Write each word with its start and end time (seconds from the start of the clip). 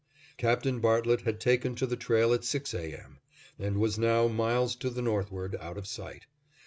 Captain 0.37 0.79
Bartlett 0.79 1.21
had 1.21 1.39
taken 1.39 1.75
to 1.75 1.85
the 1.85 1.95
trail 1.95 2.33
at 2.33 2.43
six 2.43 2.73
A. 2.73 2.91
M., 2.99 3.19
and 3.59 3.77
was 3.77 3.99
now 3.99 4.27
miles 4.27 4.75
to 4.77 4.89
the 4.89 4.99
northward, 5.03 5.55
out 5.59 5.77
of 5.77 5.85
sight. 5.85 6.25